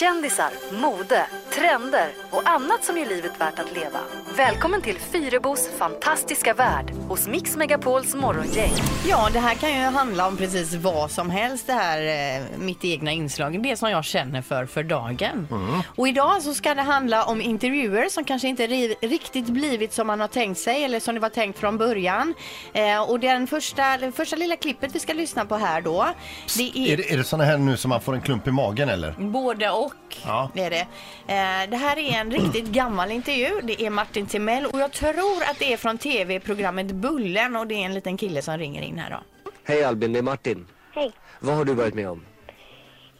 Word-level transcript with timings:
Kändisar, 0.00 0.50
mode, 0.80 1.26
trender 1.52 2.08
och 2.30 2.48
annat 2.48 2.84
som 2.84 2.98
gör 2.98 3.06
livet 3.06 3.40
värt 3.40 3.58
att 3.58 3.74
leva. 3.74 3.98
Välkommen 4.36 4.82
till 4.82 4.98
Fyrebos 4.98 5.70
fantastiska 5.78 6.54
värld 6.54 6.90
hos 7.08 7.28
Mix 7.28 7.56
Megapols 7.56 8.14
morgongäng. 8.14 8.72
Ja, 9.08 9.28
det 9.32 9.38
här 9.38 9.54
kan 9.54 9.70
ju 9.70 9.80
handla 9.80 10.26
om 10.26 10.36
precis 10.36 10.74
vad 10.74 11.10
som 11.10 11.30
helst 11.30 11.66
det 11.66 11.72
här 11.72 12.00
eh, 12.38 12.44
mitt 12.58 12.84
egna 12.84 13.12
inslag, 13.12 13.62
det 13.62 13.76
som 13.76 13.90
jag 13.90 14.04
känner 14.04 14.42
för 14.42 14.66
för 14.66 14.82
dagen. 14.82 15.48
Och 15.96 16.08
idag 16.08 16.42
så 16.42 16.54
ska 16.54 16.74
det 16.74 16.82
handla 16.82 17.24
om 17.24 17.40
intervjuer 17.40 18.08
som 18.08 18.24
kanske 18.24 18.48
inte 18.48 18.66
ri- 18.66 18.94
riktigt 19.00 19.46
blivit 19.46 19.92
som 19.92 20.06
man 20.06 20.20
har 20.20 20.28
tänkt 20.28 20.60
sig 20.60 20.84
eller 20.84 21.00
som 21.00 21.14
det 21.14 21.20
var 21.20 21.28
tänkt 21.28 21.58
från 21.58 21.78
början. 21.78 22.34
Eh, 22.72 23.10
och 23.10 23.20
den 23.20 23.46
första, 23.46 23.96
det 23.96 24.12
första 24.12 24.36
lilla 24.36 24.56
klippet 24.56 24.94
vi 24.94 24.98
ska 25.00 25.12
lyssna 25.12 25.44
på 25.44 25.56
här 25.56 25.80
då, 25.80 26.06
det 26.56 26.92
Är 26.92 26.96
det, 26.96 27.12
är 27.12 27.16
det 27.16 27.24
såna 27.24 27.44
här 27.44 27.58
nu 27.58 27.76
som 27.76 27.88
man 27.88 28.00
får 28.00 28.14
en 28.14 28.20
klump 28.22 28.46
i 28.46 28.50
magen 28.50 28.88
eller? 28.88 29.14
Både 29.18 29.70
och 29.70 29.85
Ja. 30.26 30.50
det 30.54 30.64
är 30.64 30.70
det. 30.70 30.80
Eh, 30.80 31.70
det 31.70 31.76
här 31.76 31.98
är 31.98 32.20
en 32.20 32.30
riktigt 32.30 32.66
gammal 32.66 33.10
intervju. 33.10 33.60
Det 33.62 33.82
är 33.82 33.90
Martin 33.90 34.26
Timell 34.26 34.66
och 34.66 34.80
jag 34.80 34.92
tror 34.92 35.42
att 35.50 35.58
det 35.58 35.72
är 35.72 35.76
från 35.76 35.98
tv-programmet 35.98 36.86
Bullen 36.86 37.56
och 37.56 37.66
det 37.66 37.74
är 37.74 37.84
en 37.84 37.94
liten 37.94 38.16
kille 38.16 38.42
som 38.42 38.58
ringer 38.58 38.82
in 38.82 38.98
här 38.98 39.10
då. 39.10 39.50
Hej 39.64 39.84
Albin, 39.84 40.12
det 40.12 40.18
är 40.18 40.22
Martin. 40.22 40.66
Hej. 40.94 41.12
Vad 41.40 41.56
har 41.56 41.64
du 41.64 41.74
varit 41.74 41.94
med 41.94 42.08
om? 42.10 42.24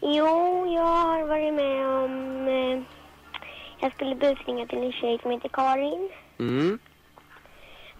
Jo, 0.01 0.67
jag 0.75 0.83
har 0.87 1.27
varit 1.27 1.55
med 1.55 1.87
om... 1.87 2.49
Eh, 2.49 2.83
jag 3.81 3.93
skulle 3.93 4.15
busringa 4.15 4.67
till 4.67 4.79
en 4.79 4.93
tjej 4.93 5.19
som 5.23 5.31
heter 5.31 5.49
Karin. 5.49 6.11
Mm. 6.39 6.79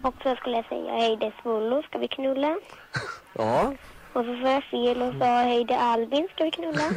Och 0.01 0.13
så 0.23 0.35
skulle 0.35 0.55
jag 0.55 0.65
säga 0.65 0.91
hej 0.91 1.17
det 1.17 1.25
är 1.25 1.33
Svullo, 1.43 1.83
ska 1.83 1.97
vi 1.97 2.07
knulla? 2.07 2.57
Ja. 3.33 3.73
Och 4.13 4.25
så 4.25 4.39
sa 4.43 4.51
jag 4.51 4.63
fel 4.63 5.01
och 5.01 5.13
sa 5.19 5.25
hej 5.25 5.65
det 5.65 5.73
är 5.73 5.93
Albin, 5.93 6.27
ska 6.35 6.43
vi 6.43 6.51
knulla? 6.51 6.81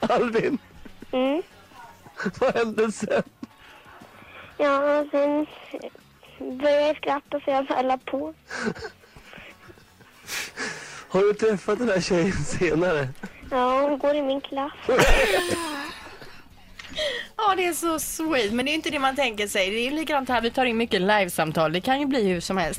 Albin, 0.00 0.58
Mm. 1.12 1.42
vad 2.40 2.54
hände 2.56 2.92
sen? 2.92 3.22
Ja, 4.58 5.04
sen 5.10 5.46
började 6.38 6.86
jag 6.86 6.96
skratta 6.96 7.40
så 7.40 7.50
jag 7.50 7.66
fälla 7.68 7.98
på. 7.98 8.34
Har 11.08 11.20
du 11.20 11.34
träffat 11.34 11.78
den 11.78 11.88
här 11.88 12.00
tjejen 12.00 12.32
senare? 12.32 13.08
Ja, 13.50 13.80
hon 13.80 13.98
går 13.98 14.14
i 14.14 14.22
min 14.22 14.40
klass. 14.40 14.72
Ja, 17.52 17.56
det 17.56 17.66
är 17.66 17.72
så 17.72 17.98
sweet. 17.98 18.52
Men 18.52 18.66
det 18.66 18.72
är 18.72 18.74
inte 18.74 18.90
det 18.90 18.98
man 18.98 19.16
tänker 19.16 19.46
sig. 19.46 19.70
Det 19.70 19.86
är 19.86 19.90
likadant 19.90 20.28
här, 20.28 20.40
vi 20.40 20.50
tar 20.50 20.64
in 20.64 20.76
mycket 20.76 21.00
livesamtal. 21.00 21.72
Det 21.72 21.80
kan 21.80 22.00
ju 22.00 22.06
bli 22.06 22.28
hur 22.28 22.40
som 22.40 22.56
helst. 22.56 22.78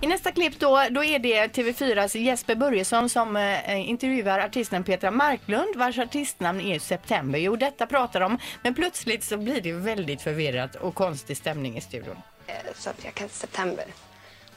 I 0.00 0.06
nästa 0.06 0.32
klipp 0.32 0.58
då, 0.58 0.84
då 0.90 1.04
är 1.04 1.18
det 1.18 1.46
TV4s 1.56 2.16
Jesper 2.18 2.54
Börjesson 2.54 3.08
som 3.08 3.36
eh, 3.36 3.88
intervjuar 3.90 4.38
artisten 4.38 4.84
Petra 4.84 5.10
Marklund 5.10 5.76
vars 5.76 5.98
artistnamn 5.98 6.60
är 6.60 6.78
September. 6.78 7.38
Jo, 7.38 7.56
detta 7.56 7.86
pratar 7.86 8.20
de, 8.20 8.38
men 8.62 8.74
plötsligt 8.74 9.24
så 9.24 9.36
blir 9.36 9.60
det 9.60 9.72
väldigt 9.72 10.22
förvirrat 10.22 10.74
och 10.74 10.94
konstig 10.94 11.36
stämning 11.36 11.76
i 11.76 11.80
studion. 11.80 12.16
Eh, 12.46 12.54
Så 12.74 12.90
att 12.90 13.04
jag 13.04 13.14
kan 13.14 13.28
september. 13.28 13.84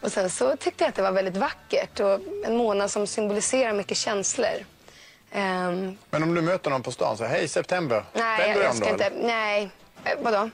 Och 0.02 0.12
sen 0.12 0.30
så 0.30 0.56
tyckte 0.56 0.84
jag 0.84 0.90
att 0.90 0.96
det 0.96 1.02
var 1.02 1.12
väldigt 1.12 1.38
vackert 1.38 2.00
och 2.00 2.20
en 2.46 2.58
månad 2.58 2.92
som 2.92 3.08
symboliserar 3.08 3.74
mycket 3.74 3.98
känslor. 3.98 4.66
Ehm, 5.32 5.98
Men 6.10 6.24
om 6.24 6.34
du 6.36 6.42
möter 6.42 6.70
någon 6.70 6.84
på 6.84 6.92
stan 6.92 7.18
så 7.18 7.26
hej 7.26 7.48
september. 7.48 8.04
nej, 8.14 8.40
Vänder 8.48 8.62
jag, 8.64 8.72
om 8.72 8.78
ska 8.78 8.86
då, 8.86 8.92
inte... 8.92 9.06
eller? 9.06 9.28
Nej. 9.28 9.70
Eh, 10.06 10.12
vadå? 10.22 10.50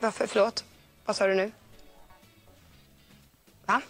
Varför? 0.00 0.26
Förlåt? 0.26 0.64
Vad 1.04 1.16
sa 1.16 1.26
du 1.26 1.34
nu? 1.34 1.52
Va? 3.66 3.80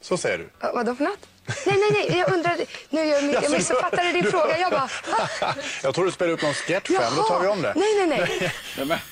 Så 0.00 0.16
säger 0.16 0.38
du. 0.38 0.50
Va- 0.60 0.72
Vadå 0.74 0.94
för 0.94 1.04
något? 1.04 1.26
Nej, 1.46 1.56
nej, 1.78 1.90
nej. 1.92 2.18
Jag 2.18 2.32
undrar... 2.32 2.56
Nu 2.90 3.04
jag, 3.04 3.24
jag 3.42 3.50
missuppfattade 3.50 4.12
din 4.12 4.24
fråga. 4.24 4.58
Jag 4.58 4.70
bara... 4.70 4.88
Va? 5.40 5.54
Jag 5.82 5.94
tror 5.94 6.04
du 6.04 6.10
spelar 6.12 6.32
upp 6.32 6.42
någon 6.42 6.54
sketch 6.54 6.88
fem, 6.88 7.12
då 7.16 7.22
tar 7.22 7.40
vi 7.40 7.48
om 7.48 7.62
det. 7.62 7.72
Nej, 7.76 8.06
nej, 8.06 8.28
nej. 8.76 9.02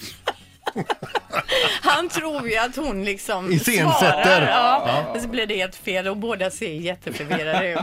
Han 1.83 2.09
tror 2.09 2.49
ju 2.49 2.57
att 2.57 2.77
hon 2.77 3.05
liksom 3.05 3.53
Iscensätter. 3.53 4.23
svarar. 4.23 4.47
Ja, 4.49 5.05
Men 5.13 5.23
så 5.23 5.29
blir 5.29 5.47
det 5.47 5.57
helt 5.57 5.77
fel 5.77 6.09
och 6.09 6.17
båda 6.17 6.51
ser 6.51 6.73
jätteförvirrade 6.73 7.69
ut. 7.73 7.79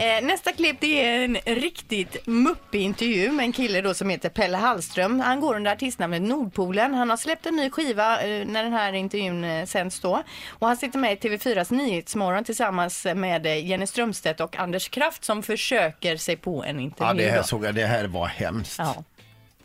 Eh, 0.00 0.26
nästa 0.26 0.52
klipp 0.52 0.76
det 0.80 1.04
är 1.04 1.24
en 1.24 1.36
riktigt 1.46 2.26
muppig 2.26 2.80
intervju 2.82 3.32
med 3.32 3.44
en 3.44 3.52
kille 3.52 3.80
då 3.80 3.94
som 3.94 4.10
heter 4.10 4.28
Pelle 4.28 4.56
Hallström. 4.56 5.20
Han 5.20 5.40
går 5.40 5.56
under 5.56 5.72
artistnamnet 5.72 6.22
Nordpolen. 6.22 6.94
Han 6.94 7.10
har 7.10 7.16
släppt 7.16 7.46
en 7.46 7.56
ny 7.56 7.70
skiva 7.70 8.22
eh, 8.22 8.46
när 8.46 8.62
den 8.62 8.72
här 8.72 8.92
intervjun 8.92 9.44
eh, 9.44 9.66
sänds 9.66 10.00
då. 10.00 10.22
Och 10.48 10.66
han 10.66 10.76
sitter 10.76 10.98
med 10.98 11.12
i 11.12 11.16
TV4s 11.28 11.72
Nyhetsmorgon 11.74 12.44
tillsammans 12.44 13.06
med 13.14 13.46
eh, 13.46 13.66
Jenny 13.66 13.86
Strömstedt 13.86 14.40
och 14.40 14.56
Anders 14.56 14.88
Kraft 14.88 15.24
som 15.24 15.42
försöker 15.42 16.16
sig 16.16 16.36
på 16.36 16.64
en 16.64 16.80
intervju. 16.80 17.08
Ja, 17.08 17.14
det 17.14 17.30
här 17.30 17.36
då. 17.38 17.42
såg 17.44 17.64
jag. 17.64 17.74
Det 17.74 17.86
här 17.86 18.04
var 18.04 18.26
hemskt. 18.26 18.78
Ja. 18.78 19.04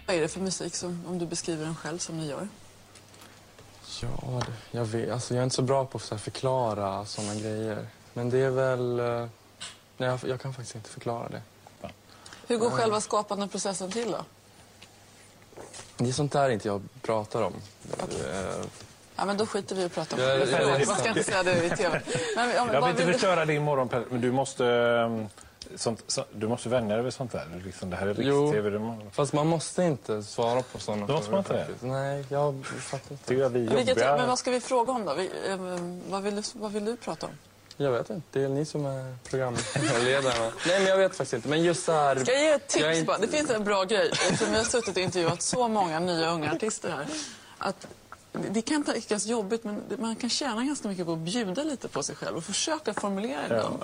Vad 0.05 0.15
är 0.15 0.21
det 0.21 0.27
för 0.27 0.39
musik 0.39 0.75
som, 0.75 1.03
om 1.07 1.19
du 1.19 1.25
beskriver 1.25 1.65
den 1.65 1.75
själv 1.75 1.97
som 1.97 2.17
ni 2.17 2.27
gör? 2.27 2.47
Ja, 4.01 4.07
det- 4.45 4.77
jag 4.77 4.85
vet. 4.85 5.11
Alltså, 5.11 5.33
jag 5.33 5.39
är 5.39 5.43
inte 5.43 5.55
så 5.55 5.61
bra 5.61 5.85
på 5.85 5.97
att 5.97 6.03
så 6.03 6.17
förklara 6.17 7.05
såna 7.05 7.35
grejer. 7.35 7.87
Men 8.13 8.29
det 8.29 8.37
är 8.39 8.49
väl... 8.49 8.99
eh, 8.99 9.27
Nej, 9.97 10.09
jag, 10.09 10.19
jag 10.27 10.41
kan 10.41 10.53
faktiskt 10.53 10.75
inte 10.75 10.89
förklara 10.89 11.29
det. 11.29 11.41
Hur 12.47 12.57
går 12.57 12.69
själva 12.69 13.01
skapandeprocessen 13.01 13.91
till 13.91 14.11
då? 14.11 14.25
Det 15.97 16.07
är 16.09 16.11
sånt 16.13 16.31
där 16.31 16.49
inte 16.49 16.67
jag 16.67 16.81
pratar 17.01 17.41
om. 17.41 17.53
Eh, 17.99 18.65
Ja, 19.17 19.25
men 19.25 19.37
då 19.37 19.45
skiter 19.45 19.75
vi 19.75 19.81
i 19.81 19.85
att 19.85 19.93
prata 19.93 20.15
om 20.15 20.21
Ja, 20.21 20.27
det. 20.27 20.39
ja, 20.39 20.45
Förlåt, 20.57 20.79
ja. 20.79 20.85
man 20.87 20.95
ska 20.97 21.07
inte 21.09 21.23
säga 21.23 21.43
det 21.43 21.65
i 21.65 21.69
tv. 21.69 22.01
Men, 22.35 22.49
ja, 22.49 22.65
men, 22.65 22.73
Jag 22.73 22.81
vill 22.81 22.89
inte 22.89 23.03
vill 23.05 23.13
förstöra 23.13 23.45
din 23.45 23.63
morgon, 23.63 24.05
men 24.09 24.21
du 24.21 24.31
måste, 24.31 24.65
ehm, 24.67 25.27
sånt, 25.75 26.03
så, 26.07 26.25
du 26.33 26.47
måste 26.47 26.69
vänja 26.69 26.95
dig 26.95 27.03
vid 27.03 27.13
sånt 27.13 27.31
där. 27.31 27.61
Liksom, 27.65 27.89
det 27.89 27.95
här 27.95 28.07
är 28.07 28.15
Jo. 28.21 28.43
riks-tv. 28.45 28.79
må- 28.79 29.01
Fast 29.11 29.33
man 29.33 29.47
måste 29.47 29.83
inte 29.83 30.23
svara 30.23 30.61
på 30.61 30.79
såna 30.79 31.05
Då 31.07 31.13
måste 31.13 31.31
man 31.31 31.43
frågor 31.43 31.61
inte 31.61 31.73
det? 31.85 31.87
Nej, 31.91 32.25
jag 32.29 32.65
fattar 32.65 33.11
inte. 33.11 33.25
Tycker 33.25 33.41
jag 33.41 33.49
vi 33.49 33.67
är 33.67 33.75
Vilket, 33.75 33.97
men 33.97 34.27
vad 34.27 34.39
ska 34.39 34.51
vi 34.51 34.59
fråga 34.61 34.91
om 34.93 35.05
då? 35.05 35.13
Vi, 35.13 35.29
eh, 35.49 35.57
vad, 36.11 36.21
vill 36.23 36.35
du, 36.35 36.41
vad 36.53 36.71
vill 36.71 36.85
du 36.85 36.95
prata 36.95 37.25
om? 37.25 37.31
Jag 37.77 37.91
vet 37.91 38.09
inte. 38.09 38.27
Det 38.39 38.45
är 38.45 38.49
ni 38.49 38.65
som 38.65 38.85
är 38.85 39.15
programledarna. 39.29 40.51
Nej, 40.67 40.79
men 40.79 40.85
jag 40.89 40.97
vet 40.97 41.11
faktiskt 41.15 41.33
inte. 41.33 41.47
Men 41.49 41.63
just 41.63 41.85
så 41.85 41.91
här... 41.91 42.15
Ska 42.15 42.31
jag 42.31 42.41
ge 42.41 42.49
ett 42.49 42.61
Jag 42.61 42.69
tips 42.69 42.97
inte- 42.99 43.05
bara? 43.07 43.17
Det 43.17 43.27
finns 43.27 43.49
en 43.49 43.63
bra 43.63 43.83
grej. 43.83 44.09
Eftersom 44.11 44.51
vi 44.51 44.57
har 44.57 44.65
suttit 44.65 44.97
och 44.97 45.03
intervjuat 45.03 45.41
så 45.41 45.67
många 45.67 45.99
nya 45.99 46.29
unga 46.31 46.51
artister 46.51 46.89
här. 46.89 47.05
Att 47.57 47.87
det- 48.31 48.49
det 48.49 48.61
kan 48.61 48.83
tyckas 48.83 49.25
jobbigt 49.25 49.63
men 49.63 49.81
det- 49.89 49.97
man 49.97 50.15
kan 50.15 50.29
tjäna 50.29 50.63
ganska 50.63 50.87
mycket 50.87 51.05
på 51.05 51.13
att 51.13 51.19
bjuda 51.19 51.63
lite 51.63 51.87
på 51.87 52.03
sig 52.03 52.15
själv 52.15 52.37
och 52.37 52.43
försöka 52.43 52.93
formulera 52.93 53.45
ibland. 53.45 53.83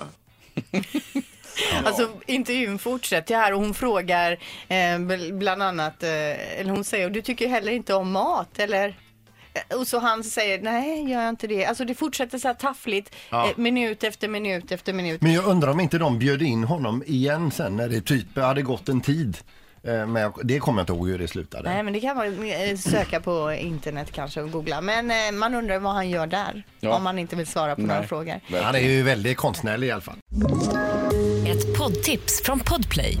Alltså 1.84 2.10
intervjun 2.26 2.78
fortsätter 2.78 3.34
här 3.34 3.52
och 3.52 3.60
hon 3.60 3.74
frågar 3.74 4.32
eh, 4.68 4.74
bl- 4.74 5.38
bland 5.38 5.62
annat, 5.62 6.02
eh, 6.02 6.60
eller 6.60 6.70
hon 6.70 6.84
säger, 6.84 7.10
du 7.10 7.22
tycker 7.22 7.48
heller 7.48 7.72
inte 7.72 7.94
om 7.94 8.12
mat 8.12 8.58
eller? 8.58 8.96
Eh, 9.68 9.76
Och 9.78 9.86
så 9.86 9.98
han 9.98 10.24
säger, 10.24 10.62
nej 10.62 11.10
gör 11.10 11.20
jag 11.20 11.28
inte 11.28 11.46
det. 11.46 11.64
Alltså 11.64 11.84
det 11.84 11.94
fortsätter 11.94 12.38
så 12.38 12.48
här 12.48 12.54
taffligt, 12.54 13.14
Ja. 13.30 13.46
eh, 13.50 13.56
minut 13.56 14.04
efter 14.04 14.28
minut 14.28 14.72
efter 14.72 14.92
minut. 14.92 15.22
Men 15.22 15.32
jag 15.32 15.44
undrar 15.44 15.70
om 15.70 15.80
inte 15.80 15.98
de 15.98 16.18
bjöd 16.18 16.42
in 16.42 16.64
honom 16.64 17.02
igen 17.06 17.50
sen 17.50 17.76
när 17.76 17.88
det 17.88 18.00
typ 18.00 18.36
hade 18.36 18.62
gått 18.62 18.88
en 18.88 19.00
tid. 19.00 19.36
Eh, 19.84 20.06
Men 20.06 20.22
jag- 20.22 20.40
det 20.44 20.58
kommer 20.58 20.78
jag 20.80 20.82
inte 20.82 20.92
ihåg 20.92 21.08
hur 21.08 21.18
det 21.18 21.28
slutade. 21.28 21.70
Nej 21.70 21.82
men 21.82 21.92
det 21.92 22.00
kan 22.00 22.16
man 22.16 22.26
eh, 22.50 22.76
söka 22.76 23.20
på 23.20 23.52
internet 23.52 24.08
kanske 24.12 24.42
och 24.42 24.50
googla. 24.50 24.80
Men 24.80 25.10
eh, 25.10 25.16
man 25.32 25.54
undrar 25.54 25.78
vad 25.78 25.92
han 25.94 26.10
gör 26.10 26.26
där. 26.26 26.62
Ja. 26.80 26.94
Om 26.96 27.02
man 27.02 27.18
inte 27.18 27.36
vill 27.36 27.46
svara 27.46 27.74
på 27.76 27.82
några 27.82 28.02
frågor. 28.02 28.40
Han 28.62 28.74
är 28.74 28.78
ju 28.80 29.02
väldigt 29.02 29.36
konstnärlig 29.36 29.86
i 29.86 29.90
alla 29.90 30.00
fall. 30.00 30.16
Ett 31.46 31.78
poddtips 31.78 32.42
från 32.44 32.60
Podplay. 32.60 33.18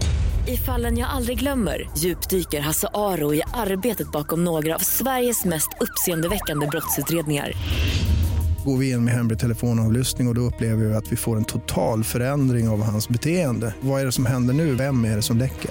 I 0.48 0.56
fallen 0.56 0.98
jag 0.98 1.08
aldrig 1.10 1.38
glömmer 1.38 1.90
djupdyker 1.98 2.60
Hasse 2.60 2.88
Aro 2.94 3.34
i 3.34 3.42
arbetet 3.54 4.12
bakom 4.12 4.44
några 4.44 4.74
av 4.74 4.78
Sveriges 4.78 5.44
mest 5.44 5.68
uppseendeväckande 5.80 6.66
brottsutredningar. 6.66 7.52
Går 8.64 8.76
vi 8.78 8.90
in 8.90 9.04
med 9.04 9.14
hemlig 9.14 9.38
telefonavlyssning 9.38 10.26
och, 10.28 10.30
och 10.30 10.34
då 10.34 10.40
upplever 10.40 10.84
vi 10.84 10.94
att 10.94 11.12
vi 11.12 11.16
får 11.16 11.36
en 11.36 11.44
total 11.44 12.04
förändring 12.04 12.68
av 12.68 12.82
hans 12.82 13.08
beteende. 13.08 13.74
Vad 13.80 14.00
är 14.00 14.04
det 14.06 14.12
som 14.12 14.26
händer 14.26 14.54
nu? 14.54 14.74
Vem 14.74 15.04
är 15.04 15.16
det 15.16 15.22
som 15.22 15.38
läcker? 15.38 15.70